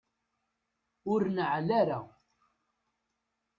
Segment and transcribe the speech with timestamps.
[1.11, 1.99] Ur neɛɛel ara.